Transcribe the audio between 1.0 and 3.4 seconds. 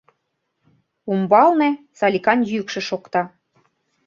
Умбалне Саликан йӱкшӧ шокта.